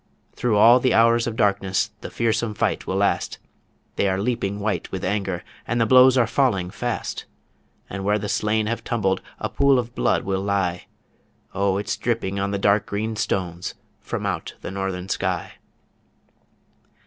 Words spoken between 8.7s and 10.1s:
tumbled A pool of